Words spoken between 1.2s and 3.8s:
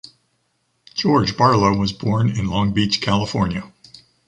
Barlow was born in Long Beach, California.